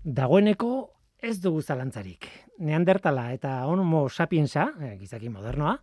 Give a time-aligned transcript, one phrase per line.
[0.00, 2.24] Dagoeneko ez dugu zalantzarik.
[2.64, 5.74] Neandertala eta homo sapiensa, eh, gizaki modernoa,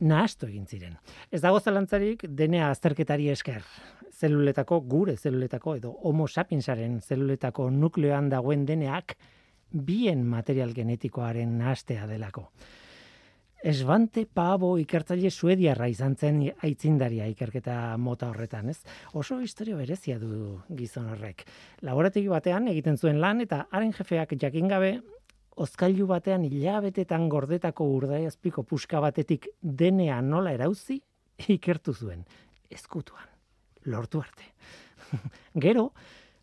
[0.00, 0.98] nahastu egin ziren.
[1.30, 3.62] Ez dago zalantzarik denea azterketari esker.
[4.12, 9.16] Zeluletako, gure zeluletako, edo homo sapiensaren zeluletako nukleoan dagoen deneak,
[9.70, 12.50] bien material genetikoaren nahastea delako.
[13.62, 18.80] Esbante Pabo ikertzaile suediarra izan zen aitzindaria ikerketa mota horretan, ez?
[19.14, 21.44] Oso historia berezia du gizon horrek.
[21.86, 24.96] Laborategi batean egiten zuen lan eta haren jefeak jakin gabe
[25.62, 30.98] ozkailu batean hilabetetan gordetako urdaiazpiko puska batetik denea nola erauzi
[31.46, 32.26] ikertu zuen
[32.70, 33.30] ezkutuan.
[33.86, 34.50] Lortu arte.
[35.64, 35.92] Gero,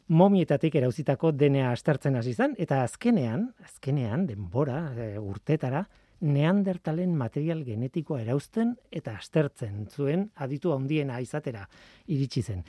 [0.07, 5.83] momietatik erauzitako denea astertzen hasi zen eta azkenean, azkenean denbora e, urtetara
[6.21, 11.65] neandertalen material genetikoa erauzten eta astertzen zuen aditu handiena izatera
[12.07, 12.63] iritsi zen.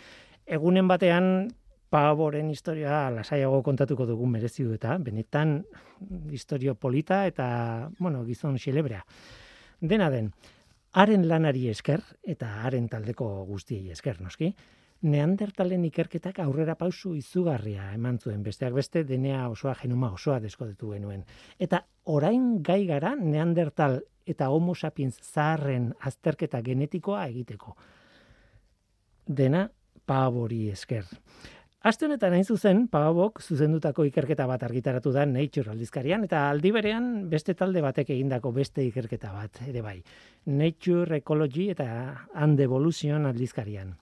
[0.46, 1.50] Egunen batean
[1.90, 5.56] Paboren historia lasaiago kontatuko dugu merezi du eta benetan
[6.30, 9.02] historio polita eta bueno, gizon xelebrea.
[9.80, 10.28] Dena den,
[10.92, 14.52] haren lanari esker eta haren taldeko guztiei esker, noski,
[15.00, 21.22] Neandertalen ikerketak aurrera pausu izugarria eman zuen, besteak beste denea osoa genoma osoa deskodetu genuen.
[21.58, 27.76] Eta orain gai gara Neandertal eta Homo sapiens zaharren azterketa genetikoa egiteko.
[29.26, 29.70] Dena
[30.04, 31.08] pabori esker.
[31.80, 37.06] Aste honetan hain zuzen, Pagabok zuzendutako ikerketa bat argitaratu da Nature aldizkarian, eta aldi berean
[37.30, 39.96] beste talde batek egindako beste ikerketa bat, ere bai.
[40.44, 41.88] Nature Ecology eta
[42.34, 43.94] And Evolution aldizkarian.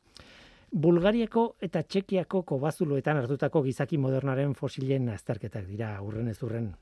[0.68, 6.74] Bulgariako eta Txekiako kobazuloetan hartutako gizaki modernaren fosilen azterketak dira urren ez urren.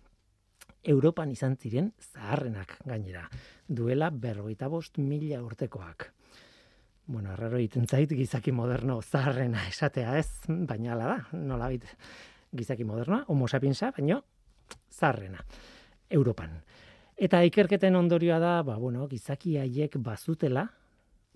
[0.83, 3.29] Europan izan ziren zaharrenak gainera,
[3.69, 6.11] duela berroita bost mila urtekoak.
[7.07, 11.87] Bueno, arraro egiten zait gizaki moderno zaharrena esatea ez, baina ala da, nola bit,
[12.51, 14.25] gizaki modernoa, homo sapiensa, baino
[14.91, 15.45] zaharrena,
[16.11, 16.59] Europan.
[17.17, 20.67] Eta ikerketen ondorioa da, ba, bueno, gizaki haiek bazutela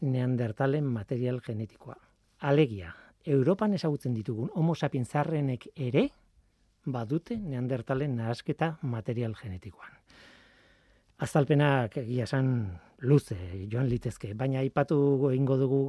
[0.00, 2.09] neandertalen material genetikoa.
[2.40, 2.94] Alegia,
[3.28, 6.06] Europan ezagutzen ditugun homo sapiens zarrenek ere
[6.86, 9.92] badute neandertalen nahasketa material genetikoan.
[11.20, 12.48] Azalpenak egia esan
[13.04, 13.36] luze
[13.68, 14.96] joan litezke, baina aipatu
[15.34, 15.82] egingo dugu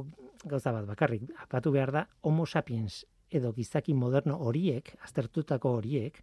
[0.44, 6.20] gauza bat bakarrik, aipatu behar da homo sapiens edo gizaki moderno horiek, aztertutako horiek,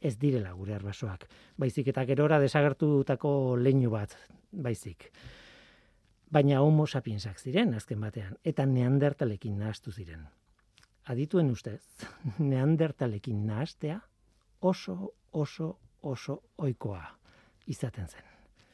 [0.00, 1.26] ez direla gure arbasoak.
[1.58, 4.14] Baizik eta gerora desagertutako leinu bat,
[4.52, 5.10] baizik
[6.34, 10.26] baina homo sapiensak ziren azken batean eta neandertalekin nahastu ziren.
[11.12, 11.80] Adituen ustez,
[12.52, 14.00] neandertalekin nahastea
[14.60, 17.04] oso oso oso ohikoa
[17.66, 18.33] izaten zen.